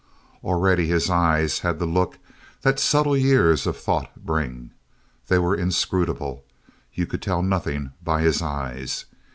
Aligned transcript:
Already 0.43 0.87
his 0.87 1.11
eyes 1.11 1.59
had 1.59 1.77
the 1.77 1.85
look 1.85 2.17
that 2.63 2.79
subtle 2.79 3.15
years 3.15 3.67
of 3.67 3.77
thought 3.77 4.09
bring. 4.25 4.71
They 5.27 5.37
were 5.37 5.53
inscrutable. 5.55 6.43
You 6.91 7.05
could 7.05 7.21
tell 7.21 7.43
nothing 7.43 7.91
by 8.03 8.23
his 8.23 8.41
eyes. 8.41 9.05